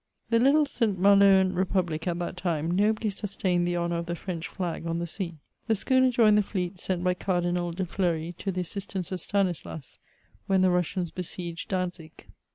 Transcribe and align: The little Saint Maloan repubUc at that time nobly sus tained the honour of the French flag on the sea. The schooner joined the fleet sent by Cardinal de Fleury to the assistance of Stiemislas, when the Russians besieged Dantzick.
The 0.31 0.39
little 0.39 0.65
Saint 0.65 0.99
Maloan 0.99 1.53
repubUc 1.53 2.07
at 2.07 2.17
that 2.17 2.35
time 2.35 2.71
nobly 2.71 3.11
sus 3.11 3.37
tained 3.37 3.65
the 3.67 3.77
honour 3.77 3.97
of 3.99 4.07
the 4.07 4.15
French 4.15 4.47
flag 4.47 4.87
on 4.87 4.97
the 4.97 5.05
sea. 5.05 5.37
The 5.67 5.75
schooner 5.75 6.09
joined 6.09 6.39
the 6.39 6.41
fleet 6.41 6.79
sent 6.79 7.03
by 7.03 7.13
Cardinal 7.13 7.69
de 7.71 7.85
Fleury 7.85 8.33
to 8.39 8.51
the 8.51 8.61
assistance 8.61 9.11
of 9.11 9.19
Stiemislas, 9.21 9.99
when 10.47 10.61
the 10.61 10.71
Russians 10.71 11.11
besieged 11.11 11.69
Dantzick. 11.69 12.29